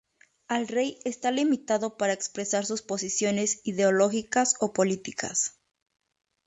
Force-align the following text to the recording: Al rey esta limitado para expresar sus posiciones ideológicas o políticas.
Al 0.47 0.67
rey 0.67 0.97
esta 1.05 1.29
limitado 1.29 1.95
para 1.95 2.13
expresar 2.13 2.65
sus 2.65 2.81
posiciones 2.81 3.61
ideológicas 3.65 4.55
o 4.59 4.73
políticas. 4.73 5.59